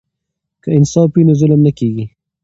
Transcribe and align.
که 0.61 0.69
انصاف 0.77 1.09
وي 1.13 1.23
نو 1.27 1.33
ظلم 1.41 1.59
نه 1.67 1.71
کیږي. 1.77 2.05